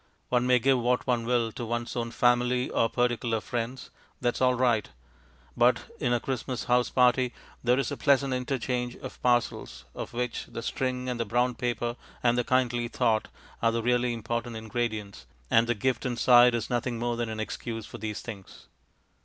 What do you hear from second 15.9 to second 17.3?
inside is nothing more than